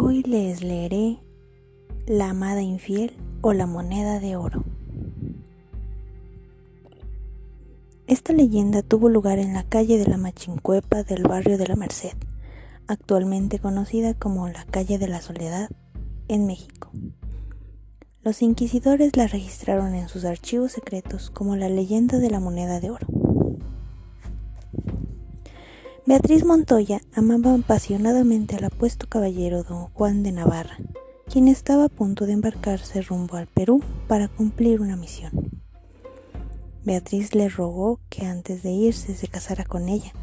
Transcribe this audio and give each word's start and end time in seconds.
Hoy 0.00 0.22
les 0.22 0.62
leeré 0.62 1.18
La 2.06 2.30
amada 2.30 2.62
infiel 2.62 3.16
o 3.40 3.52
la 3.52 3.66
moneda 3.66 4.20
de 4.20 4.36
oro. 4.36 4.62
Esta 8.06 8.32
leyenda 8.32 8.82
tuvo 8.82 9.08
lugar 9.08 9.40
en 9.40 9.54
la 9.54 9.64
calle 9.64 9.98
de 9.98 10.06
la 10.06 10.16
Machincuepa 10.16 11.02
del 11.02 11.24
barrio 11.24 11.58
de 11.58 11.66
la 11.66 11.74
Merced, 11.74 12.14
actualmente 12.86 13.58
conocida 13.58 14.14
como 14.14 14.46
la 14.46 14.64
calle 14.66 14.98
de 14.98 15.08
la 15.08 15.20
Soledad, 15.20 15.68
en 16.28 16.46
México. 16.46 16.92
Los 18.22 18.40
inquisidores 18.40 19.16
la 19.16 19.26
registraron 19.26 19.96
en 19.96 20.08
sus 20.08 20.24
archivos 20.24 20.70
secretos 20.70 21.28
como 21.30 21.56
la 21.56 21.68
leyenda 21.68 22.20
de 22.20 22.30
la 22.30 22.38
moneda 22.38 22.78
de 22.78 22.90
oro. 22.90 23.08
Beatriz 26.08 26.42
Montoya 26.42 27.02
amaba 27.12 27.52
apasionadamente 27.52 28.56
al 28.56 28.64
apuesto 28.64 29.06
caballero 29.10 29.62
don 29.62 29.88
Juan 29.88 30.22
de 30.22 30.32
Navarra, 30.32 30.78
quien 31.30 31.48
estaba 31.48 31.84
a 31.84 31.88
punto 31.90 32.24
de 32.24 32.32
embarcarse 32.32 33.02
rumbo 33.02 33.36
al 33.36 33.46
Perú 33.46 33.82
para 34.06 34.28
cumplir 34.28 34.80
una 34.80 34.96
misión. 34.96 35.50
Beatriz 36.82 37.34
le 37.34 37.50
rogó 37.50 38.00
que 38.08 38.24
antes 38.24 38.62
de 38.62 38.70
irse 38.70 39.14
se 39.14 39.28
casara 39.28 39.66
con 39.66 39.90
ella, 39.90 40.14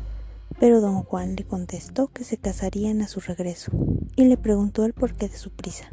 pero 0.59 0.81
don 0.81 1.03
Juan 1.03 1.35
le 1.35 1.43
contestó 1.43 2.07
que 2.07 2.23
se 2.23 2.37
casarían 2.37 3.03
a 3.03 3.07
su 3.07 3.19
regreso 3.19 3.71
y 4.15 4.23
le 4.25 4.37
preguntó 4.37 4.85
el 4.85 4.93
porqué 4.93 5.29
de 5.29 5.37
su 5.37 5.51
prisa. 5.51 5.87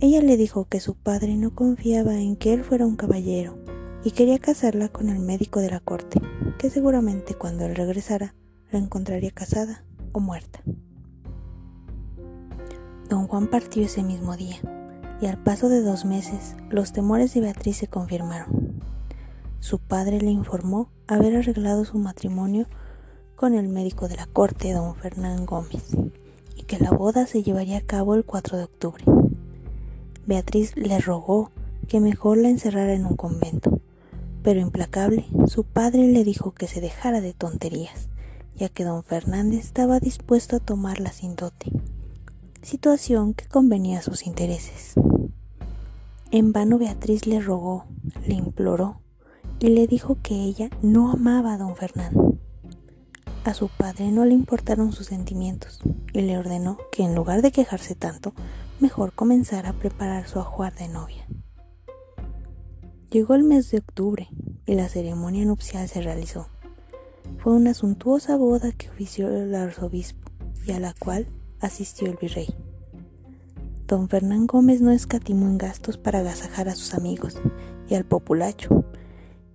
Ella 0.00 0.22
le 0.22 0.38
dijo 0.38 0.64
que 0.64 0.80
su 0.80 0.94
padre 0.94 1.36
no 1.36 1.54
confiaba 1.54 2.14
en 2.14 2.36
que 2.36 2.54
él 2.54 2.64
fuera 2.64 2.86
un 2.86 2.96
caballero 2.96 3.58
y 4.04 4.10
quería 4.10 4.38
casarla 4.38 4.88
con 4.88 5.08
el 5.08 5.18
médico 5.18 5.60
de 5.60 5.70
la 5.70 5.80
corte, 5.80 6.20
que 6.58 6.68
seguramente 6.68 7.34
cuando 7.34 7.64
él 7.64 7.74
regresara 7.74 8.34
la 8.70 8.78
encontraría 8.78 9.30
casada 9.30 9.84
o 10.12 10.20
muerta. 10.20 10.60
Don 13.08 13.26
Juan 13.26 13.48
partió 13.48 13.82
ese 13.82 14.02
mismo 14.02 14.36
día, 14.36 14.56
y 15.20 15.26
al 15.26 15.42
paso 15.42 15.68
de 15.68 15.80
dos 15.80 16.04
meses 16.04 16.54
los 16.68 16.92
temores 16.92 17.32
de 17.32 17.40
Beatriz 17.40 17.78
se 17.78 17.86
confirmaron. 17.86 18.82
Su 19.60 19.78
padre 19.78 20.20
le 20.20 20.30
informó 20.30 20.90
haber 21.06 21.36
arreglado 21.36 21.86
su 21.86 21.98
matrimonio 21.98 22.66
con 23.36 23.54
el 23.54 23.68
médico 23.68 24.08
de 24.08 24.16
la 24.16 24.26
corte, 24.26 24.72
don 24.72 24.94
Fernán 24.96 25.46
Gómez, 25.46 25.96
y 26.56 26.64
que 26.64 26.78
la 26.78 26.90
boda 26.90 27.26
se 27.26 27.42
llevaría 27.42 27.78
a 27.78 27.86
cabo 27.86 28.14
el 28.14 28.24
4 28.24 28.58
de 28.58 28.64
octubre. 28.64 29.04
Beatriz 30.26 30.76
le 30.76 30.98
rogó 30.98 31.50
que 31.88 32.00
mejor 32.00 32.38
la 32.38 32.48
encerrara 32.48 32.92
en 32.92 33.06
un 33.06 33.16
convento, 33.16 33.80
pero 34.44 34.60
implacable, 34.60 35.26
su 35.46 35.64
padre 35.64 36.06
le 36.06 36.22
dijo 36.22 36.52
que 36.52 36.68
se 36.68 36.82
dejara 36.82 37.22
de 37.22 37.32
tonterías, 37.32 38.10
ya 38.54 38.68
que 38.68 38.84
don 38.84 39.02
Fernández 39.02 39.64
estaba 39.64 40.00
dispuesto 40.00 40.56
a 40.56 40.60
tomarla 40.60 41.12
sin 41.12 41.34
dote, 41.34 41.72
situación 42.60 43.32
que 43.32 43.48
convenía 43.48 44.00
a 44.00 44.02
sus 44.02 44.26
intereses. 44.26 44.94
En 46.30 46.52
vano 46.52 46.76
Beatriz 46.78 47.26
le 47.26 47.40
rogó, 47.40 47.86
le 48.26 48.34
imploró 48.34 49.00
y 49.60 49.68
le 49.68 49.86
dijo 49.86 50.18
que 50.22 50.34
ella 50.34 50.68
no 50.82 51.10
amaba 51.10 51.54
a 51.54 51.58
don 51.58 51.74
Fernando. 51.74 52.36
A 53.44 53.54
su 53.54 53.68
padre 53.68 54.10
no 54.10 54.26
le 54.26 54.34
importaron 54.34 54.92
sus 54.92 55.06
sentimientos 55.06 55.80
y 56.12 56.20
le 56.20 56.36
ordenó 56.36 56.76
que 56.92 57.02
en 57.02 57.14
lugar 57.14 57.40
de 57.40 57.50
quejarse 57.50 57.94
tanto, 57.94 58.34
mejor 58.78 59.14
comenzara 59.14 59.70
a 59.70 59.78
preparar 59.78 60.28
su 60.28 60.38
ajuar 60.38 60.74
de 60.74 60.88
novia. 60.88 61.26
Llegó 63.14 63.36
el 63.36 63.44
mes 63.44 63.70
de 63.70 63.78
octubre 63.78 64.28
y 64.66 64.74
la 64.74 64.88
ceremonia 64.88 65.44
nupcial 65.44 65.86
se 65.86 66.02
realizó. 66.02 66.48
Fue 67.38 67.52
una 67.52 67.72
suntuosa 67.72 68.36
boda 68.36 68.72
que 68.72 68.90
ofició 68.90 69.28
el 69.28 69.54
arzobispo 69.54 70.32
y 70.66 70.72
a 70.72 70.80
la 70.80 70.94
cual 70.98 71.28
asistió 71.60 72.08
el 72.08 72.16
virrey. 72.16 72.52
Don 73.86 74.08
Fernán 74.08 74.48
Gómez 74.48 74.80
no 74.80 74.90
escatimó 74.90 75.46
en 75.46 75.58
gastos 75.58 75.96
para 75.96 76.18
agasajar 76.18 76.68
a 76.68 76.74
sus 76.74 76.92
amigos 76.92 77.40
y 77.88 77.94
al 77.94 78.04
populacho, 78.04 78.84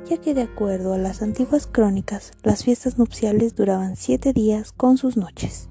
ya 0.06 0.16
que 0.22 0.34
de 0.34 0.44
acuerdo 0.44 0.94
a 0.94 0.98
las 0.98 1.22
antiguas 1.22 1.68
crónicas, 1.68 2.32
las 2.44 2.64
fiestas 2.64 2.98
nupciales 2.98 3.58
duraban 3.58 3.98
siete 3.98 4.32
días 4.32 4.72
con 4.72 4.98
sus 4.98 5.18
noches. 5.18 5.68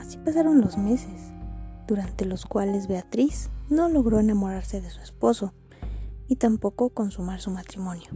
Así 0.00 0.16
pasaron 0.16 0.60
los 0.60 0.78
meses 0.78 1.30
durante 1.86 2.24
los 2.24 2.44
cuales 2.44 2.88
Beatriz 2.88 3.50
no 3.68 3.88
logró 3.88 4.20
enamorarse 4.20 4.80
de 4.80 4.90
su 4.90 5.00
esposo 5.00 5.52
y 6.28 6.36
tampoco 6.36 6.90
consumar 6.90 7.40
su 7.40 7.50
matrimonio. 7.50 8.08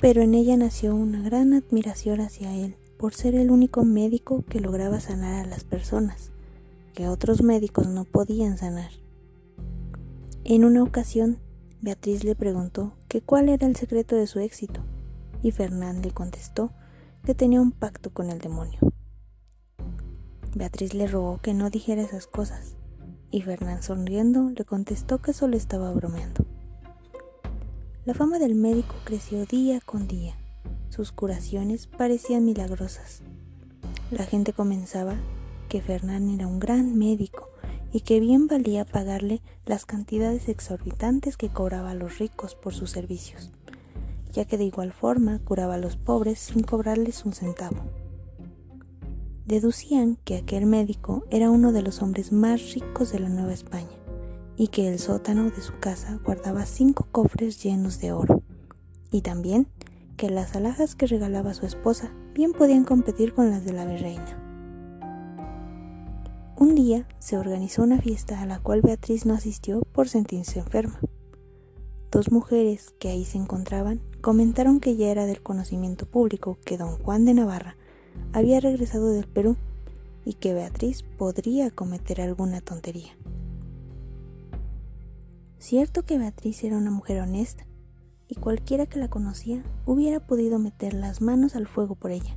Pero 0.00 0.22
en 0.22 0.34
ella 0.34 0.56
nació 0.56 0.94
una 0.94 1.22
gran 1.22 1.52
admiración 1.52 2.20
hacia 2.20 2.54
él 2.54 2.76
por 2.98 3.14
ser 3.14 3.34
el 3.34 3.50
único 3.50 3.84
médico 3.84 4.44
que 4.48 4.60
lograba 4.60 5.00
sanar 5.00 5.44
a 5.44 5.48
las 5.48 5.64
personas, 5.64 6.30
que 6.94 7.08
otros 7.08 7.42
médicos 7.42 7.88
no 7.88 8.04
podían 8.04 8.58
sanar. 8.58 8.90
En 10.44 10.64
una 10.64 10.82
ocasión, 10.82 11.38
Beatriz 11.80 12.24
le 12.24 12.36
preguntó 12.36 12.94
que 13.08 13.20
cuál 13.20 13.48
era 13.48 13.66
el 13.66 13.76
secreto 13.76 14.14
de 14.14 14.26
su 14.26 14.38
éxito, 14.38 14.82
y 15.42 15.50
Fernán 15.50 16.02
le 16.02 16.12
contestó 16.12 16.70
que 17.24 17.34
tenía 17.34 17.60
un 17.60 17.72
pacto 17.72 18.10
con 18.10 18.30
el 18.30 18.38
demonio. 18.38 18.78
Beatriz 20.54 20.94
le 20.94 21.06
rogó 21.06 21.38
que 21.38 21.54
no 21.54 21.70
dijera 21.70 22.02
esas 22.02 22.26
cosas, 22.26 22.76
y 23.32 23.40
Fernán 23.40 23.82
sonriendo 23.82 24.50
le 24.50 24.64
contestó 24.64 25.18
que 25.18 25.32
solo 25.32 25.56
estaba 25.56 25.90
bromeando. 25.92 26.44
La 28.04 28.14
fama 28.14 28.38
del 28.38 28.54
médico 28.54 28.94
creció 29.04 29.46
día 29.46 29.80
con 29.80 30.06
día. 30.06 30.36
Sus 30.90 31.10
curaciones 31.12 31.86
parecían 31.86 32.44
milagrosas. 32.44 33.22
La 34.10 34.24
gente 34.24 34.52
comenzaba 34.52 35.16
que 35.68 35.80
Fernán 35.80 36.28
era 36.28 36.46
un 36.46 36.60
gran 36.60 36.98
médico 36.98 37.48
y 37.90 38.00
que 38.00 38.20
bien 38.20 38.46
valía 38.46 38.84
pagarle 38.84 39.40
las 39.64 39.86
cantidades 39.86 40.48
exorbitantes 40.48 41.38
que 41.38 41.48
cobraba 41.48 41.92
a 41.92 41.94
los 41.94 42.18
ricos 42.18 42.54
por 42.54 42.74
sus 42.74 42.90
servicios, 42.90 43.50
ya 44.32 44.44
que 44.44 44.58
de 44.58 44.64
igual 44.64 44.92
forma 44.92 45.38
curaba 45.38 45.74
a 45.74 45.78
los 45.78 45.96
pobres 45.96 46.38
sin 46.38 46.62
cobrarles 46.62 47.24
un 47.24 47.32
centavo. 47.32 48.01
Deducían 49.44 50.18
que 50.24 50.36
aquel 50.36 50.66
médico 50.66 51.24
era 51.28 51.50
uno 51.50 51.72
de 51.72 51.82
los 51.82 52.00
hombres 52.00 52.30
más 52.30 52.74
ricos 52.74 53.10
de 53.10 53.18
la 53.18 53.28
Nueva 53.28 53.52
España 53.52 53.90
y 54.56 54.68
que 54.68 54.86
el 54.86 55.00
sótano 55.00 55.50
de 55.50 55.60
su 55.60 55.72
casa 55.80 56.20
guardaba 56.24 56.64
cinco 56.64 57.08
cofres 57.10 57.60
llenos 57.60 57.98
de 57.98 58.12
oro, 58.12 58.42
y 59.10 59.22
también 59.22 59.66
que 60.16 60.30
las 60.30 60.54
alhajas 60.54 60.94
que 60.94 61.08
regalaba 61.08 61.54
su 61.54 61.66
esposa 61.66 62.12
bien 62.34 62.52
podían 62.52 62.84
competir 62.84 63.34
con 63.34 63.50
las 63.50 63.64
de 63.64 63.72
la 63.72 63.84
virreina. 63.84 64.38
Un 66.56 66.76
día 66.76 67.08
se 67.18 67.36
organizó 67.36 67.82
una 67.82 68.00
fiesta 68.00 68.40
a 68.40 68.46
la 68.46 68.60
cual 68.60 68.82
Beatriz 68.82 69.26
no 69.26 69.34
asistió 69.34 69.82
por 69.92 70.08
sentirse 70.08 70.60
enferma. 70.60 71.00
Dos 72.12 72.30
mujeres 72.30 72.94
que 73.00 73.08
ahí 73.08 73.24
se 73.24 73.38
encontraban 73.38 74.00
comentaron 74.20 74.78
que 74.78 74.94
ya 74.94 75.08
era 75.08 75.26
del 75.26 75.42
conocimiento 75.42 76.06
público 76.06 76.58
que 76.64 76.78
don 76.78 76.98
Juan 76.98 77.24
de 77.24 77.34
Navarra 77.34 77.76
había 78.32 78.60
regresado 78.60 79.12
del 79.12 79.26
Perú 79.26 79.56
y 80.24 80.34
que 80.34 80.54
Beatriz 80.54 81.02
podría 81.02 81.70
cometer 81.70 82.20
alguna 82.20 82.60
tontería. 82.60 83.12
Cierto 85.58 86.02
que 86.02 86.18
Beatriz 86.18 86.64
era 86.64 86.76
una 86.76 86.90
mujer 86.90 87.20
honesta 87.20 87.66
y 88.28 88.34
cualquiera 88.34 88.86
que 88.86 88.98
la 88.98 89.08
conocía 89.08 89.62
hubiera 89.86 90.20
podido 90.20 90.58
meter 90.58 90.94
las 90.94 91.20
manos 91.20 91.54
al 91.54 91.66
fuego 91.66 91.94
por 91.94 92.10
ella. 92.10 92.36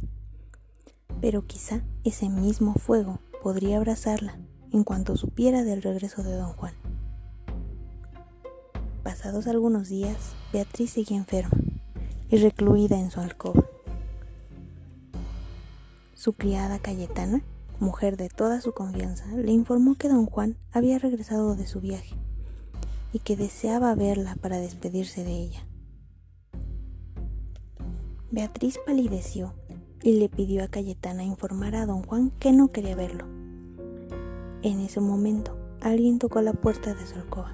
Pero 1.21 1.47
quizá 1.47 1.83
ese 2.03 2.29
mismo 2.29 2.73
fuego 2.75 3.19
podría 3.41 3.77
abrazarla 3.77 4.37
en 4.71 4.83
cuanto 4.83 5.15
supiera 5.15 5.63
del 5.63 5.81
regreso 5.81 6.21
de 6.21 6.33
don 6.33 6.53
Juan. 6.53 6.73
Pasados 9.03 9.47
algunos 9.47 9.87
días, 9.87 10.33
Beatriz 10.51 10.91
seguía 10.91 11.17
enferma 11.17 11.57
y 12.29 12.37
recluida 12.37 12.99
en 12.99 13.11
su 13.11 13.21
alcoba. 13.21 13.63
Su 16.25 16.33
criada 16.33 16.79
Cayetana, 16.79 17.43
mujer 17.79 18.17
de 18.17 18.29
toda 18.29 18.59
su 18.59 18.73
confianza, 18.73 19.27
le 19.27 19.51
informó 19.51 19.93
que 19.93 20.09
don 20.09 20.25
Juan 20.25 20.57
había 20.71 20.97
regresado 20.97 21.55
de 21.55 21.67
su 21.67 21.81
viaje 21.81 22.15
y 23.13 23.19
que 23.19 23.35
deseaba 23.35 23.93
verla 23.93 24.35
para 24.41 24.57
despedirse 24.57 25.23
de 25.23 25.33
ella. 25.33 25.67
Beatriz 28.31 28.79
palideció 28.83 29.53
y 30.01 30.13
le 30.13 30.27
pidió 30.27 30.63
a 30.63 30.67
Cayetana 30.67 31.23
informar 31.23 31.75
a 31.75 31.85
don 31.85 32.01
Juan 32.01 32.31
que 32.39 32.51
no 32.51 32.71
quería 32.71 32.95
verlo. 32.95 33.25
En 34.63 34.79
ese 34.79 35.01
momento, 35.01 35.55
alguien 35.79 36.17
tocó 36.17 36.41
la 36.41 36.53
puerta 36.53 36.95
de 36.95 37.05
su 37.05 37.13
alcoba. 37.17 37.53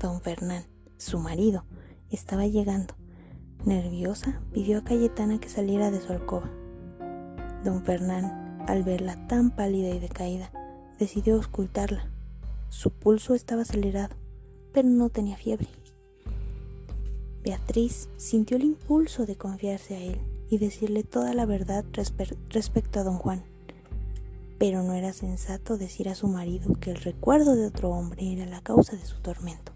Don 0.00 0.22
Fernán, 0.22 0.64
su 0.96 1.18
marido, 1.18 1.66
estaba 2.08 2.46
llegando. 2.46 2.94
Nerviosa, 3.66 4.40
pidió 4.54 4.78
a 4.78 4.84
Cayetana 4.84 5.38
que 5.38 5.50
saliera 5.50 5.90
de 5.90 6.00
su 6.00 6.14
alcoba. 6.14 6.50
Don 7.66 7.82
Fernán, 7.82 8.62
al 8.68 8.84
verla 8.84 9.16
tan 9.26 9.50
pálida 9.50 9.88
y 9.88 9.98
decaída, 9.98 10.52
decidió 11.00 11.36
ocultarla. 11.36 12.08
Su 12.68 12.92
pulso 12.92 13.34
estaba 13.34 13.62
acelerado, 13.62 14.14
pero 14.72 14.88
no 14.88 15.08
tenía 15.08 15.36
fiebre. 15.36 15.66
Beatriz 17.42 18.08
sintió 18.18 18.56
el 18.56 18.62
impulso 18.62 19.26
de 19.26 19.34
confiarse 19.34 19.96
a 19.96 19.98
él 19.98 20.20
y 20.48 20.58
decirle 20.58 21.02
toda 21.02 21.34
la 21.34 21.44
verdad 21.44 21.84
respecto 22.50 23.00
a 23.00 23.02
don 23.02 23.18
Juan. 23.18 23.42
Pero 24.60 24.84
no 24.84 24.92
era 24.92 25.12
sensato 25.12 25.76
decir 25.76 26.08
a 26.08 26.14
su 26.14 26.28
marido 26.28 26.72
que 26.74 26.92
el 26.92 26.98
recuerdo 26.98 27.56
de 27.56 27.66
otro 27.66 27.90
hombre 27.90 28.32
era 28.32 28.46
la 28.46 28.60
causa 28.60 28.94
de 28.94 29.04
su 29.04 29.20
tormento. 29.22 29.72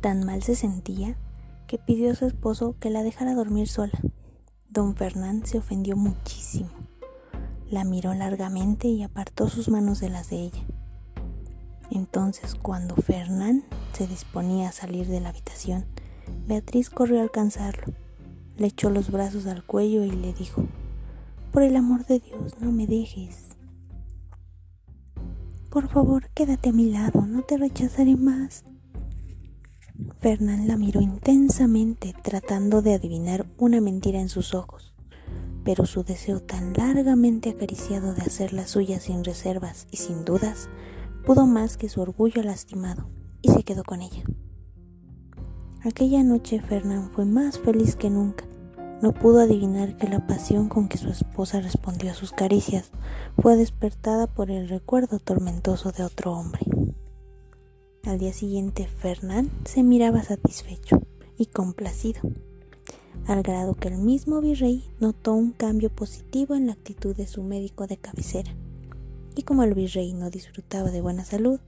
Tan 0.00 0.24
mal 0.24 0.42
se 0.42 0.54
sentía 0.54 1.18
que 1.66 1.76
pidió 1.76 2.12
a 2.12 2.14
su 2.14 2.24
esposo 2.24 2.76
que 2.80 2.88
la 2.88 3.02
dejara 3.02 3.34
dormir 3.34 3.68
sola. 3.68 4.00
Don 4.76 4.94
Fernán 4.94 5.46
se 5.46 5.56
ofendió 5.56 5.96
muchísimo. 5.96 6.68
La 7.70 7.84
miró 7.84 8.12
largamente 8.12 8.88
y 8.88 9.02
apartó 9.02 9.48
sus 9.48 9.70
manos 9.70 10.00
de 10.00 10.10
las 10.10 10.28
de 10.28 10.36
ella. 10.36 10.66
Entonces, 11.90 12.54
cuando 12.54 12.94
Fernán 12.94 13.64
se 13.94 14.06
disponía 14.06 14.68
a 14.68 14.72
salir 14.72 15.06
de 15.06 15.20
la 15.22 15.30
habitación, 15.30 15.86
Beatriz 16.46 16.90
corrió 16.90 17.20
a 17.20 17.22
alcanzarlo, 17.22 17.94
le 18.58 18.66
echó 18.66 18.90
los 18.90 19.10
brazos 19.10 19.46
al 19.46 19.64
cuello 19.64 20.04
y 20.04 20.10
le 20.10 20.34
dijo, 20.34 20.66
Por 21.52 21.62
el 21.62 21.74
amor 21.74 22.04
de 22.04 22.20
Dios, 22.20 22.60
no 22.60 22.70
me 22.70 22.86
dejes. 22.86 23.56
Por 25.70 25.88
favor, 25.88 26.28
quédate 26.34 26.68
a 26.68 26.74
mi 26.74 26.90
lado, 26.90 27.24
no 27.24 27.40
te 27.40 27.56
rechazaré 27.56 28.14
más. 28.16 28.66
Fernán 30.20 30.68
la 30.68 30.76
miró 30.76 31.00
intensamente, 31.00 32.14
tratando 32.22 32.82
de 32.82 32.94
adivinar 32.94 33.46
una 33.58 33.80
mentira 33.80 34.20
en 34.20 34.28
sus 34.28 34.54
ojos 34.54 34.96
pero 35.66 35.84
su 35.84 36.04
deseo 36.04 36.38
tan 36.38 36.74
largamente 36.74 37.50
acariciado 37.50 38.14
de 38.14 38.22
hacer 38.22 38.52
la 38.52 38.68
suya 38.68 39.00
sin 39.00 39.24
reservas 39.24 39.88
y 39.90 39.96
sin 39.96 40.24
dudas 40.24 40.68
pudo 41.26 41.44
más 41.44 41.76
que 41.76 41.88
su 41.88 42.00
orgullo 42.00 42.40
lastimado 42.44 43.10
y 43.42 43.50
se 43.50 43.64
quedó 43.64 43.82
con 43.82 44.00
ella. 44.00 44.22
Aquella 45.82 46.22
noche 46.22 46.60
Fernán 46.60 47.10
fue 47.10 47.24
más 47.24 47.58
feliz 47.58 47.96
que 47.96 48.10
nunca. 48.10 48.44
No 49.02 49.12
pudo 49.12 49.40
adivinar 49.40 49.96
que 49.96 50.06
la 50.06 50.24
pasión 50.28 50.68
con 50.68 50.86
que 50.86 50.98
su 50.98 51.08
esposa 51.08 51.60
respondió 51.60 52.12
a 52.12 52.14
sus 52.14 52.30
caricias 52.30 52.92
fue 53.36 53.56
despertada 53.56 54.28
por 54.28 54.52
el 54.52 54.68
recuerdo 54.68 55.18
tormentoso 55.18 55.90
de 55.90 56.04
otro 56.04 56.32
hombre. 56.32 56.60
Al 58.06 58.20
día 58.20 58.32
siguiente 58.32 58.86
Fernán 58.86 59.50
se 59.64 59.82
miraba 59.82 60.22
satisfecho 60.22 61.02
y 61.36 61.46
complacido 61.46 62.20
al 63.26 63.42
grado 63.42 63.74
que 63.74 63.88
el 63.88 63.98
mismo 63.98 64.40
virrey 64.40 64.88
notó 65.00 65.32
un 65.32 65.50
cambio 65.50 65.90
positivo 65.90 66.54
en 66.54 66.68
la 66.68 66.74
actitud 66.74 67.16
de 67.16 67.26
su 67.26 67.42
médico 67.42 67.88
de 67.88 67.96
cabecera. 67.96 68.54
Y 69.34 69.42
como 69.42 69.64
el 69.64 69.74
virrey 69.74 70.12
no 70.12 70.30
disfrutaba 70.30 70.92
de 70.92 71.00
buena 71.00 71.24
salud, 71.24 71.58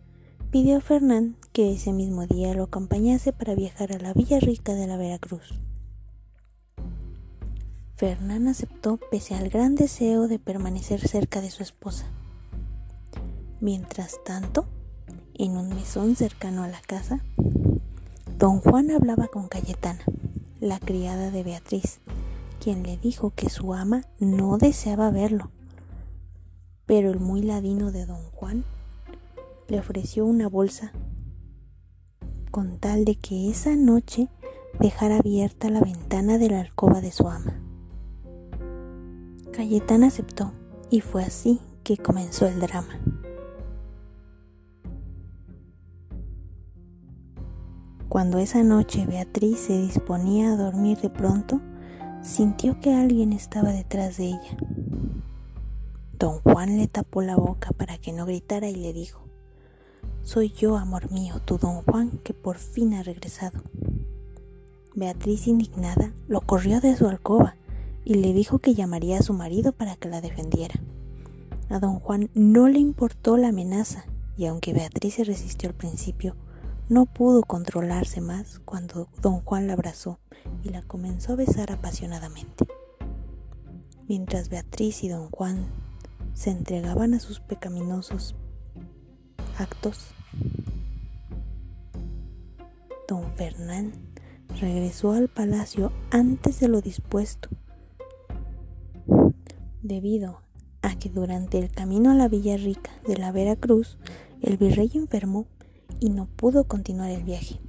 pidió 0.52 0.76
a 0.76 0.80
Fernán 0.80 1.34
que 1.52 1.72
ese 1.72 1.92
mismo 1.92 2.24
día 2.28 2.54
lo 2.54 2.62
acompañase 2.62 3.32
para 3.32 3.56
viajar 3.56 3.92
a 3.92 3.98
la 3.98 4.14
Villa 4.14 4.38
Rica 4.38 4.74
de 4.74 4.86
la 4.86 4.96
Veracruz. 4.96 5.58
Fernán 7.96 8.46
aceptó 8.46 9.00
pese 9.10 9.34
al 9.34 9.48
gran 9.48 9.74
deseo 9.74 10.28
de 10.28 10.38
permanecer 10.38 11.00
cerca 11.00 11.40
de 11.40 11.50
su 11.50 11.64
esposa. 11.64 12.06
Mientras 13.60 14.22
tanto, 14.24 14.68
en 15.34 15.56
un 15.56 15.68
mesón 15.70 16.16
cercano 16.16 16.62
a 16.62 16.68
la 16.68 16.80
casa, 16.80 17.22
don 18.38 18.60
Juan 18.60 18.90
hablaba 18.90 19.28
con 19.28 19.48
Cayetana 19.48 20.04
la 20.60 20.80
criada 20.80 21.30
de 21.30 21.42
Beatriz, 21.44 22.00
quien 22.60 22.82
le 22.82 22.96
dijo 22.96 23.30
que 23.30 23.48
su 23.48 23.74
ama 23.74 24.02
no 24.18 24.58
deseaba 24.58 25.10
verlo. 25.10 25.50
Pero 26.86 27.10
el 27.10 27.20
muy 27.20 27.42
ladino 27.42 27.92
de 27.92 28.06
don 28.06 28.22
Juan 28.32 28.64
le 29.68 29.78
ofreció 29.78 30.26
una 30.26 30.48
bolsa 30.48 30.92
con 32.50 32.78
tal 32.78 33.04
de 33.04 33.14
que 33.14 33.50
esa 33.50 33.76
noche 33.76 34.28
dejara 34.80 35.18
abierta 35.18 35.70
la 35.70 35.80
ventana 35.80 36.38
de 36.38 36.50
la 36.50 36.60
alcoba 36.60 37.00
de 37.00 37.12
su 37.12 37.28
ama. 37.28 37.54
Cayetana 39.52 40.06
aceptó 40.08 40.52
y 40.90 41.00
fue 41.00 41.24
así 41.24 41.60
que 41.84 41.96
comenzó 41.96 42.46
el 42.46 42.60
drama. 42.60 42.98
Cuando 48.08 48.38
esa 48.38 48.62
noche 48.62 49.04
Beatriz 49.04 49.58
se 49.58 49.78
disponía 49.78 50.52
a 50.52 50.56
dormir 50.56 50.96
de 50.98 51.10
pronto, 51.10 51.60
sintió 52.22 52.80
que 52.80 52.94
alguien 52.94 53.34
estaba 53.34 53.70
detrás 53.70 54.16
de 54.16 54.28
ella. 54.28 54.56
Don 56.18 56.40
Juan 56.40 56.78
le 56.78 56.86
tapó 56.86 57.20
la 57.20 57.36
boca 57.36 57.70
para 57.72 57.98
que 57.98 58.14
no 58.14 58.24
gritara 58.24 58.70
y 58.70 58.76
le 58.76 58.94
dijo, 58.94 59.20
Soy 60.22 60.50
yo, 60.50 60.78
amor 60.78 61.12
mío, 61.12 61.34
tu 61.44 61.58
don 61.58 61.82
Juan, 61.82 62.18
que 62.24 62.32
por 62.32 62.56
fin 62.56 62.94
ha 62.94 63.02
regresado. 63.02 63.60
Beatriz, 64.94 65.46
indignada, 65.46 66.14
lo 66.28 66.40
corrió 66.40 66.80
de 66.80 66.96
su 66.96 67.08
alcoba 67.08 67.56
y 68.06 68.14
le 68.14 68.32
dijo 68.32 68.58
que 68.58 68.72
llamaría 68.72 69.18
a 69.18 69.22
su 69.22 69.34
marido 69.34 69.72
para 69.72 69.96
que 69.96 70.08
la 70.08 70.22
defendiera. 70.22 70.80
A 71.68 71.78
don 71.78 72.00
Juan 72.00 72.30
no 72.32 72.68
le 72.68 72.78
importó 72.78 73.36
la 73.36 73.48
amenaza 73.48 74.06
y 74.38 74.46
aunque 74.46 74.72
Beatriz 74.72 75.14
se 75.14 75.24
resistió 75.24 75.68
al 75.68 75.74
principio, 75.74 76.36
no 76.88 77.04
pudo 77.04 77.42
controlarse 77.42 78.20
más 78.20 78.60
cuando 78.60 79.08
don 79.20 79.40
Juan 79.40 79.66
la 79.66 79.74
abrazó 79.74 80.18
y 80.64 80.70
la 80.70 80.82
comenzó 80.82 81.34
a 81.34 81.36
besar 81.36 81.70
apasionadamente. 81.70 82.66
Mientras 84.08 84.48
Beatriz 84.48 85.04
y 85.04 85.08
don 85.08 85.30
Juan 85.30 85.66
se 86.32 86.50
entregaban 86.50 87.12
a 87.12 87.20
sus 87.20 87.40
pecaminosos 87.40 88.34
actos, 89.58 90.14
don 93.06 93.32
Fernán 93.34 93.92
regresó 94.58 95.12
al 95.12 95.28
palacio 95.28 95.92
antes 96.10 96.58
de 96.60 96.68
lo 96.68 96.80
dispuesto, 96.80 97.50
debido 99.82 100.40
a 100.80 100.96
que 100.98 101.10
durante 101.10 101.58
el 101.58 101.70
camino 101.70 102.10
a 102.10 102.14
la 102.14 102.28
Villa 102.28 102.56
Rica 102.56 102.90
de 103.06 103.18
la 103.18 103.30
Veracruz, 103.30 103.98
el 104.40 104.56
virrey 104.56 104.90
enfermó 104.94 105.46
y 106.00 106.10
no 106.10 106.26
pudo 106.26 106.64
continuar 106.64 107.10
el 107.10 107.22
viaje. 107.22 107.60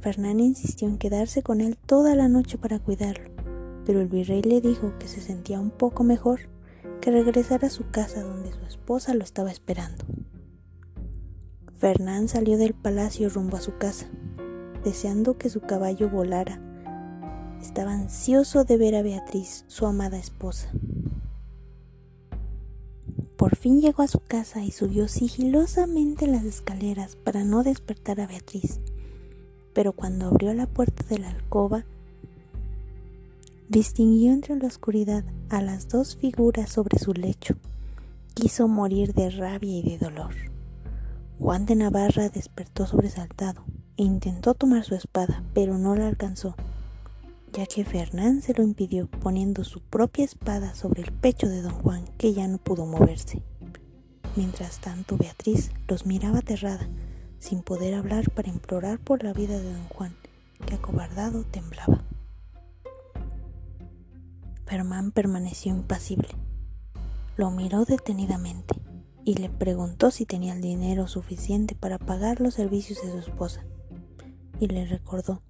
Fernán 0.00 0.40
insistió 0.40 0.88
en 0.88 0.98
quedarse 0.98 1.42
con 1.42 1.60
él 1.60 1.76
toda 1.76 2.14
la 2.14 2.28
noche 2.28 2.58
para 2.58 2.78
cuidarlo, 2.78 3.30
pero 3.84 4.00
el 4.00 4.08
virrey 4.08 4.42
le 4.42 4.60
dijo 4.60 4.92
que 4.98 5.08
se 5.08 5.20
sentía 5.20 5.60
un 5.60 5.70
poco 5.70 6.04
mejor, 6.04 6.40
que 7.00 7.10
regresara 7.10 7.68
a 7.68 7.70
su 7.70 7.90
casa 7.90 8.22
donde 8.22 8.52
su 8.52 8.64
esposa 8.64 9.14
lo 9.14 9.24
estaba 9.24 9.50
esperando. 9.50 10.04
Fernán 11.78 12.28
salió 12.28 12.56
del 12.56 12.74
palacio 12.74 13.28
rumbo 13.28 13.56
a 13.56 13.60
su 13.60 13.76
casa, 13.76 14.06
deseando 14.82 15.36
que 15.36 15.50
su 15.50 15.60
caballo 15.60 16.08
volara. 16.08 16.60
Estaba 17.60 17.92
ansioso 17.92 18.64
de 18.64 18.76
ver 18.76 18.94
a 18.94 19.02
Beatriz, 19.02 19.64
su 19.66 19.86
amada 19.86 20.18
esposa. 20.18 20.70
Fin 23.66 23.80
llegó 23.80 24.04
a 24.04 24.06
su 24.06 24.20
casa 24.20 24.62
y 24.62 24.70
subió 24.70 25.08
sigilosamente 25.08 26.28
las 26.28 26.44
escaleras 26.44 27.16
para 27.16 27.42
no 27.42 27.64
despertar 27.64 28.20
a 28.20 28.28
Beatriz. 28.28 28.78
Pero 29.74 29.92
cuando 29.92 30.26
abrió 30.26 30.54
la 30.54 30.68
puerta 30.68 31.04
de 31.08 31.18
la 31.18 31.30
alcoba, 31.30 31.84
distinguió 33.68 34.32
entre 34.32 34.54
la 34.54 34.68
oscuridad 34.68 35.24
a 35.48 35.62
las 35.62 35.88
dos 35.88 36.14
figuras 36.14 36.70
sobre 36.70 37.00
su 37.00 37.12
lecho. 37.12 37.56
Quiso 38.34 38.68
morir 38.68 39.14
de 39.14 39.30
rabia 39.30 39.78
y 39.78 39.82
de 39.82 39.98
dolor. 39.98 40.32
Juan 41.40 41.66
de 41.66 41.74
Navarra 41.74 42.28
despertó 42.28 42.86
sobresaltado 42.86 43.64
e 43.96 44.04
intentó 44.04 44.54
tomar 44.54 44.84
su 44.84 44.94
espada, 44.94 45.42
pero 45.54 45.76
no 45.76 45.96
la 45.96 46.06
alcanzó 46.06 46.54
ya 47.56 47.64
que 47.64 47.84
Fernán 47.86 48.42
se 48.42 48.52
lo 48.52 48.62
impidió 48.62 49.08
poniendo 49.08 49.64
su 49.64 49.80
propia 49.80 50.26
espada 50.26 50.74
sobre 50.74 51.02
el 51.02 51.12
pecho 51.12 51.48
de 51.48 51.62
don 51.62 51.72
Juan, 51.72 52.04
que 52.18 52.34
ya 52.34 52.46
no 52.48 52.58
pudo 52.58 52.84
moverse. 52.84 53.42
Mientras 54.36 54.80
tanto, 54.80 55.16
Beatriz 55.16 55.70
los 55.88 56.04
miraba 56.04 56.40
aterrada, 56.40 56.86
sin 57.38 57.62
poder 57.62 57.94
hablar 57.94 58.30
para 58.30 58.50
implorar 58.50 58.98
por 58.98 59.24
la 59.24 59.32
vida 59.32 59.58
de 59.58 59.72
don 59.72 59.88
Juan, 59.88 60.14
que 60.66 60.74
acobardado 60.74 61.44
temblaba. 61.44 62.04
Fernán 64.66 65.10
permaneció 65.10 65.74
impasible. 65.74 66.28
Lo 67.38 67.50
miró 67.50 67.86
detenidamente 67.86 68.78
y 69.24 69.34
le 69.34 69.48
preguntó 69.48 70.10
si 70.10 70.26
tenía 70.26 70.52
el 70.52 70.60
dinero 70.60 71.08
suficiente 71.08 71.74
para 71.74 71.98
pagar 71.98 72.40
los 72.42 72.54
servicios 72.54 73.00
de 73.02 73.12
su 73.12 73.18
esposa, 73.18 73.64
y 74.60 74.66
le 74.66 74.84
recordó 74.84 75.40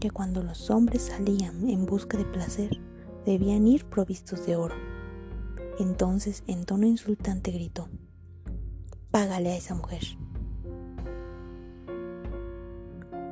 que 0.00 0.10
cuando 0.10 0.42
los 0.42 0.70
hombres 0.70 1.02
salían 1.02 1.68
en 1.70 1.86
busca 1.86 2.18
de 2.18 2.24
placer, 2.24 2.80
debían 3.24 3.66
ir 3.68 3.84
provistos 3.84 4.44
de 4.44 4.56
oro. 4.56 4.74
Entonces, 5.78 6.42
en 6.48 6.64
tono 6.64 6.86
insultante, 6.86 7.52
gritó, 7.52 7.88
Págale 9.10 9.52
a 9.52 9.56
esa 9.56 9.74
mujer. 9.74 10.02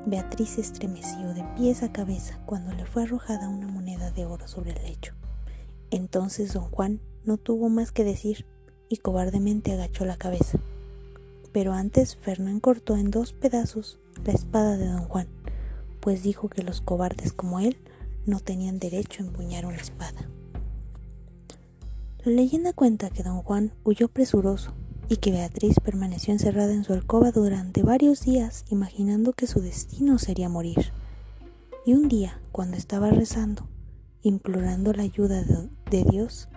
Beatriz 0.07 0.51
se 0.51 0.63
estremeció 0.63 1.35
de 1.35 1.45
pies 1.57 1.83
a 1.83 1.93
cabeza 1.93 2.41
cuando 2.47 2.73
le 2.73 2.87
fue 2.87 3.03
arrojada 3.03 3.49
una 3.49 3.67
moneda 3.67 4.11
de 4.11 4.25
oro 4.25 4.49
sobre 4.49 4.71
el 4.71 4.83
lecho. 4.85 5.13
Entonces 5.91 6.55
don 6.55 6.65
Juan 6.71 7.01
no 7.25 7.37
tuvo 7.37 7.69
más 7.69 7.93
que 7.93 8.05
decir 8.05 8.47
y 8.89 8.99
cobardemente 8.99 9.73
agachó 9.73 10.07
la 10.07 10.17
cabeza. 10.17 10.59
Pero 11.53 11.73
antes 11.73 12.17
Fernán 12.17 12.61
cortó 12.61 12.97
en 12.97 13.11
dos 13.11 13.33
pedazos 13.33 13.99
la 14.25 14.33
espada 14.33 14.77
de 14.77 14.87
don 14.87 15.05
Juan 15.05 15.29
pues 16.01 16.23
dijo 16.23 16.49
que 16.49 16.63
los 16.63 16.81
cobardes 16.81 17.33
como 17.33 17.59
él 17.59 17.77
no 18.27 18.39
tenían 18.39 18.79
derecho 18.79 19.23
a 19.23 19.27
empuñar 19.27 19.67
una 19.67 19.77
espada. 19.77 20.31
La 22.25 22.31
leyenda 22.33 22.73
cuenta 22.73 23.11
que 23.11 23.25
don 23.25 23.43
Juan 23.43 23.73
huyó 23.83 24.07
presuroso 24.07 24.73
y 25.09 25.19
que 25.19 25.31
Beatriz 25.31 25.77
permaneció 25.83 26.33
encerrada 26.33 26.73
en 26.73 26.85
su 26.85 26.93
alcoba 26.93 27.31
durante 27.31 27.83
varios 27.83 28.23
días 28.23 28.65
imaginando 28.71 29.33
que 29.33 29.47
su 29.47 29.61
destino 29.61 30.19
sería 30.19 30.49
morir. 30.49 30.93
Y 31.85 31.95
un 31.95 32.09
día, 32.09 32.41
cuando 32.51 32.77
estaba 32.77 33.11
rezando, 33.11 33.69
implorando 34.23 34.93
la 34.93 35.05
ayuda 35.05 35.45
de, 35.45 36.05
Dios, 36.05 36.49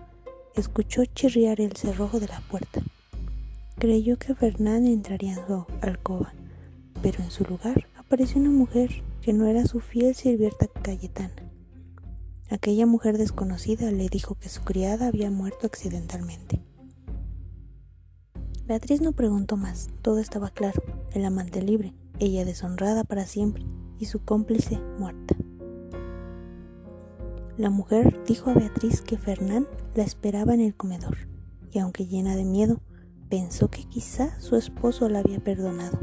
escuchó 0.56 1.06
chirriar 1.06 1.62
el 1.62 1.74
cerrojo 1.74 2.20
de 2.20 2.27
la 2.27 2.41
puerta. 2.50 2.82
Creyó 3.77 4.18
que 4.18 4.34
Fernán 4.34 4.88
entraría 4.88 5.34
en 5.34 5.46
su 5.46 5.65
alcoba, 5.82 6.34
pero 7.03 7.24
en 7.24 7.29
su 7.29 7.44
lugar 7.44 7.88
apareció 7.96 8.41
una 8.41 8.50
mujer 8.50 9.03
que 9.22 9.34
no 9.34 9.46
era 9.46 9.65
su 9.68 9.79
fiel 9.79 10.15
sirvienta 10.15 10.68
Cayetana. 10.82 11.32
Aquella 12.50 12.88
mujer 12.88 13.20
desconocida 13.20 13.91
le 13.91 14.10
dijo 14.10 14.34
que 14.34 14.50
su 14.50 14.63
criada 14.63 15.08
había 15.08 15.29
muerto 15.29 15.68
accidentalmente. 15.68 16.63
Beatriz 18.70 19.02
no 19.02 19.14
preguntó 19.14 19.58
más, 19.58 19.90
todo 20.04 20.20
estaba 20.20 20.52
claro, 20.52 20.84
el 21.14 21.26
amante 21.26 21.64
libre, 21.64 21.96
ella 22.20 22.46
deshonrada 22.46 23.04
para 23.04 23.26
siempre 23.26 23.66
y 23.98 24.06
su 24.06 24.24
cómplice 24.24 24.80
muerta. 25.00 25.36
La 27.58 27.72
mujer 27.72 28.24
dijo 28.28 28.52
a 28.52 28.54
Beatriz 28.54 29.02
que 29.02 29.18
Fernán 29.18 29.68
la 29.96 30.04
esperaba 30.04 30.54
en 30.54 30.62
el 30.62 30.76
comedor, 30.76 31.18
y 31.72 31.80
aunque 31.80 32.06
llena 32.06 32.36
de 32.36 32.46
miedo, 32.46 32.80
pensó 33.28 33.72
que 33.72 33.86
quizá 33.86 34.40
su 34.40 34.56
esposo 34.56 35.10
la 35.10 35.22
había 35.22 35.40
perdonado. 35.40 35.98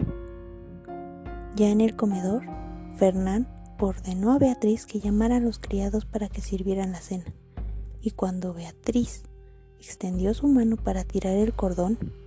Ya 1.54 1.68
en 1.68 1.80
el 1.80 1.94
comedor, 1.94 2.42
Fernán 2.96 3.46
ordenó 3.78 4.32
a 4.32 4.40
Beatriz 4.40 4.86
que 4.86 4.98
llamara 4.98 5.36
a 5.36 5.40
los 5.40 5.60
criados 5.60 6.04
para 6.04 6.28
que 6.28 6.40
sirvieran 6.40 6.90
la 6.90 7.00
cena, 7.00 7.32
y 8.00 8.10
cuando 8.10 8.54
Beatriz 8.54 9.22
extendió 9.78 10.34
su 10.34 10.48
mano 10.48 10.74
para 10.74 11.04
tirar 11.04 11.36
el 11.36 11.52
cordón 11.52 12.25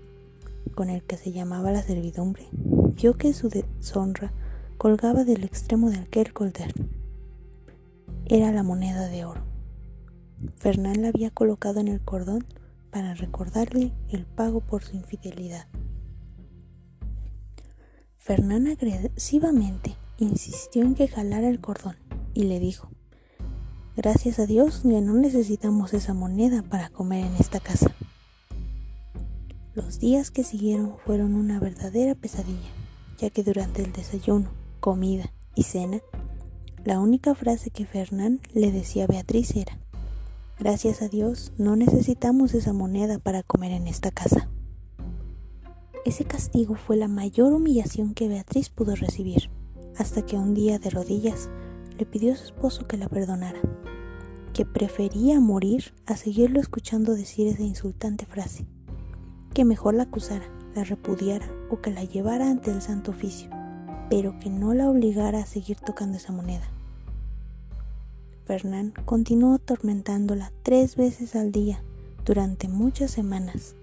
con 0.72 0.90
el 0.90 1.04
que 1.04 1.18
se 1.18 1.32
llamaba 1.32 1.72
la 1.72 1.84
servidumbre, 1.84 2.48
vio 2.52 3.16
que 3.16 3.34
su 3.34 3.50
deshonra 3.50 4.32
colgaba 4.78 5.24
del 5.24 5.44
extremo 5.44 5.90
de 5.90 5.98
aquel 5.98 6.34
cordel. 6.34 6.74
Era 8.26 8.52
la 8.52 8.64
moneda 8.64 9.08
de 9.08 9.26
oro. 9.26 9.44
Fernán 10.56 11.02
la 11.02 11.10
había 11.10 11.32
colocado 11.32 11.80
en 11.80 11.88
el 11.88 12.02
cordón 12.02 12.46
para 12.92 13.14
recordarle 13.14 13.92
el 14.10 14.26
pago 14.26 14.62
por 14.62 14.84
su 14.84 14.96
infidelidad. 14.96 15.68
Fernán 18.18 18.68
agresivamente 18.68 19.96
insistió 20.18 20.84
en 20.84 20.96
que 20.96 21.08
jalara 21.08 21.50
el 21.50 21.60
cordón 21.60 21.96
y 22.34 22.44
le 22.44 22.60
dijo, 22.60 22.90
Gracias 23.96 24.40
a 24.40 24.46
Dios 24.46 24.84
ya 24.84 25.02
no 25.02 25.14
necesitamos 25.14 25.94
esa 25.94 26.14
moneda 26.14 26.62
para 26.64 26.90
comer 26.90 27.26
en 27.26 27.36
esta 27.36 27.60
casa. 27.60 27.94
Los 29.82 29.98
días 29.98 30.30
que 30.30 30.44
siguieron 30.44 30.98
fueron 31.06 31.36
una 31.36 31.58
verdadera 31.58 32.14
pesadilla, 32.14 32.68
ya 33.18 33.30
que 33.30 33.44
durante 33.44 33.82
el 33.82 33.94
desayuno, 33.94 34.50
comida 34.82 35.32
y 35.56 35.64
cena, 35.64 36.02
la 36.84 37.00
única 37.00 37.34
frase 37.34 37.70
que 37.70 37.86
Fernán 37.86 38.42
le 38.54 38.74
decía 38.74 39.06
a 39.06 39.08
Beatriz 39.08 39.56
era, 39.56 39.80
Gracias 40.60 41.02
a 41.02 41.08
Dios 41.08 41.54
no 41.58 41.78
necesitamos 41.78 42.54
esa 42.56 42.74
moneda 42.74 43.20
para 43.20 43.42
comer 43.42 43.72
en 43.72 43.88
esta 43.88 44.12
casa. 44.12 44.50
Ese 46.04 46.26
castigo 46.26 46.76
fue 46.76 46.98
la 46.98 47.08
mayor 47.08 47.54
humillación 47.54 48.14
que 48.14 48.28
Beatriz 48.28 48.68
pudo 48.70 48.96
recibir 48.96 49.50
hasta 49.98 50.26
que 50.26 50.36
un 50.36 50.56
día 50.56 50.78
de 50.78 50.90
rodillas 50.90 51.50
le 51.98 52.06
pidió 52.06 52.34
a 52.34 52.36
su 52.36 52.44
esposo 52.44 52.86
que 52.86 52.98
la 52.98 53.08
perdonara, 53.08 53.62
que 54.54 54.66
prefería 54.66 55.40
morir 55.40 55.94
a 56.06 56.18
seguirlo 56.18 56.60
escuchando 56.60 57.16
decir 57.16 57.48
esa 57.48 57.64
insultante 57.64 58.26
frase, 58.26 58.68
que 59.54 59.66
mejor 59.66 59.94
la 59.94 60.04
acusara, 60.04 60.46
la 60.76 60.84
repudiara 60.84 61.48
o 61.70 61.82
que 61.82 61.92
la 61.92 62.04
llevara 62.04 62.50
ante 62.50 62.72
el 62.72 62.82
santo 62.82 63.12
oficio, 63.12 63.50
pero 64.10 64.38
que 64.40 64.50
no 64.50 64.74
la 64.74 64.90
obligara 64.90 65.40
a 65.40 65.46
seguir 65.46 65.78
tocando 65.80 66.18
esa 66.18 66.32
moneda. 66.32 66.70
Fernán 68.46 68.94
continuó 69.06 69.56
atormentándola 69.56 70.52
tres 70.64 70.96
veces 70.96 71.36
al 71.36 71.52
día 71.52 71.84
durante 72.26 72.68
muchas 72.68 73.12
semanas, 73.12 73.76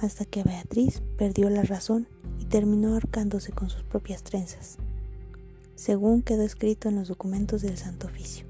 hasta 0.00 0.24
que 0.24 0.42
Beatriz 0.42 1.02
perdió 1.16 1.50
la 1.50 1.62
razón 1.62 2.08
y 2.40 2.44
terminó 2.44 2.94
ahorcándose 2.94 3.52
con 3.52 3.68
sus 3.68 3.82
propias 3.82 4.22
trenzas 4.22 4.78
según 5.78 6.22
quedó 6.22 6.42
escrito 6.42 6.88
en 6.88 6.96
los 6.96 7.06
documentos 7.06 7.62
del 7.62 7.78
Santo 7.78 8.08
Oficio. 8.08 8.44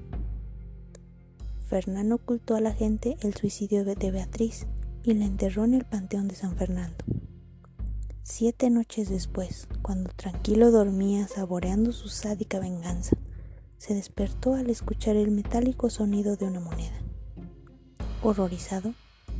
Fernando 1.67 2.15
ocultó 2.15 2.55
a 2.55 2.59
la 2.59 2.73
gente 2.73 3.17
el 3.21 3.35
suicidio 3.35 3.85
de 3.85 4.11
Beatriz 4.11 4.65
y 5.03 5.13
la 5.13 5.25
enterró 5.25 5.65
en 5.65 5.73
el 5.73 5.85
Panteón 5.85 6.27
de 6.27 6.35
San 6.35 6.55
Fernando. 6.55 7.03
Siete 8.23 8.69
noches 8.69 9.09
después, 9.09 9.67
cuando 9.81 10.11
tranquilo 10.11 10.71
dormía 10.71 11.27
saboreando 11.27 11.91
su 11.91 12.09
sádica 12.09 12.59
venganza, 12.59 13.17
se 13.77 13.93
despertó 13.93 14.53
al 14.53 14.69
escuchar 14.69 15.15
el 15.15 15.31
metálico 15.31 15.89
sonido 15.89 16.35
de 16.35 16.45
una 16.45 16.59
moneda. 16.59 16.97
Horrorizado, 18.21 18.93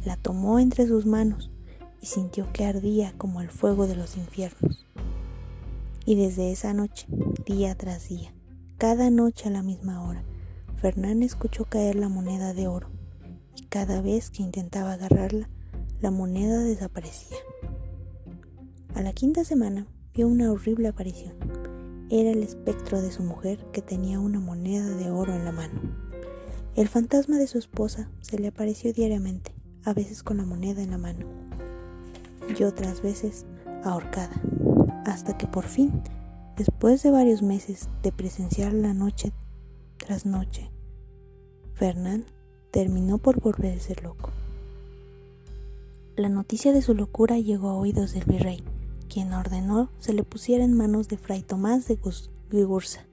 la 0.06 0.16
tomó 0.16 0.60
entre 0.60 0.88
sus 0.88 1.06
manos 1.06 1.52
y 2.02 2.08
sintió 2.08 2.52
que 2.52 2.66
ardía 2.66 3.14
como 3.18 3.42
el 3.42 3.50
fuego 3.50 3.86
de 3.86 3.96
los 3.96 4.18
infiernos. 4.18 4.86
Y 6.06 6.16
desde 6.16 6.52
esa 6.52 6.74
noche, 6.74 7.06
día 7.46 7.76
tras 7.76 8.08
día, 8.08 8.34
cada 8.78 9.10
noche 9.10 9.50
a 9.50 9.52
la 9.52 9.62
misma 9.62 10.08
hora, 10.08 10.24
Fernán 10.78 11.22
escuchó 11.22 11.66
caer 11.66 11.96
la 11.96 12.08
moneda 12.08 12.54
de 12.54 12.68
oro, 12.68 12.90
y 13.56 13.64
cada 13.64 14.02
vez 14.02 14.30
que 14.30 14.44
intentaba 14.44 14.94
agarrarla, 14.94 15.50
la 16.02 16.12
moneda 16.12 16.60
desaparecía. 16.60 17.38
A 18.96 19.02
la 19.02 19.14
quinta 19.14 19.44
semana 19.44 19.88
vio 20.14 20.28
una 20.28 20.52
horrible 20.52 20.88
aparición. 20.88 21.36
Era 22.10 22.32
el 22.32 22.44
espectro 22.44 23.02
de 23.02 23.12
su 23.12 23.24
mujer 23.24 23.66
que 23.72 23.82
tenía 23.82 24.20
una 24.20 24.40
moneda 24.40 24.88
de 24.96 25.12
oro 25.12 25.34
en 25.34 25.46
la 25.46 25.52
mano. 25.52 25.80
El 26.76 26.88
fantasma 26.88 27.38
de 27.38 27.48
su 27.48 27.58
esposa 27.58 28.10
se 28.22 28.40
le 28.40 28.48
apareció 28.48 28.94
diariamente, 28.94 29.54
a 29.84 29.94
veces 29.94 30.24
con 30.24 30.38
la 30.38 30.46
moneda 30.46 30.82
en 30.82 30.92
la 30.92 30.98
mano, 30.98 31.26
y 32.58 32.64
otras 32.64 33.02
veces 33.02 33.46
ahorcada 33.84 34.42
hasta 35.06 35.38
que 35.38 35.48
por 35.48 35.66
fin, 35.66 36.02
después 36.56 37.04
de 37.04 37.12
varios 37.12 37.42
meses 37.42 37.90
de 38.04 38.12
presenciar 38.12 38.74
la 38.74 38.94
noche 38.94 39.34
tras 39.98 40.26
noche, 40.26 40.72
Fernán 41.74 42.26
terminó 42.72 43.18
por 43.18 43.42
volverse 43.42 43.96
loco. 44.02 44.32
La 46.16 46.30
noticia 46.30 46.74
de 46.74 46.82
su 46.82 46.96
locura 46.96 47.38
llegó 47.38 47.70
a 47.70 47.76
oídos 47.76 48.14
del 48.14 48.26
virrey, 48.26 48.64
quien 49.08 49.34
ordenó 49.34 49.90
se 50.00 50.14
le 50.14 50.24
pusiera 50.24 50.64
en 50.64 50.74
manos 50.74 51.08
de 51.08 51.18
Fray 51.18 51.42
Tomás 51.42 51.88
de 51.88 51.98
Gursa. 52.66 53.06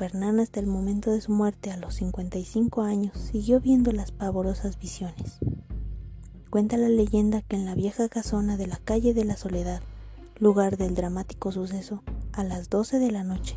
Fernán 0.00 0.40
hasta 0.40 0.60
el 0.60 0.66
momento 0.66 1.10
de 1.10 1.20
su 1.20 1.32
muerte 1.32 1.70
a 1.70 1.76
los 1.76 1.96
55 1.96 2.82
años 2.82 3.18
siguió 3.18 3.60
viendo 3.60 3.92
las 3.92 4.12
pavorosas 4.12 4.78
visiones. 4.78 5.38
Cuenta 6.48 6.78
la 6.78 6.88
leyenda 6.88 7.42
que 7.42 7.56
en 7.56 7.66
la 7.66 7.74
vieja 7.74 8.08
casona 8.08 8.56
de 8.56 8.66
la 8.66 8.78
calle 8.78 9.12
de 9.12 9.24
la 9.24 9.36
Soledad, 9.36 9.82
lugar 10.38 10.78
del 10.78 10.94
dramático 10.94 11.52
suceso, 11.52 12.02
a 12.32 12.44
las 12.44 12.70
12 12.70 12.98
de 12.98 13.10
la 13.10 13.24
noche, 13.24 13.56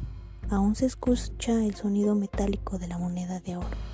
aún 0.49 0.75
se 0.75 0.85
escucha 0.85 1.63
el 1.63 1.75
sonido 1.75 2.13
metálico 2.13 2.77
de 2.77 2.87
la 2.87 2.97
moneda 2.97 3.39
de 3.39 3.57
oro. 3.57 3.92